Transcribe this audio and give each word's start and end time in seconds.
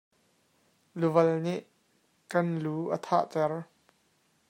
Luval 0.99 1.29
nih 1.45 1.61
kan 2.31 2.47
lu 2.63 2.77
a 2.95 2.97
thah 3.05 3.25
ter. 3.33 3.51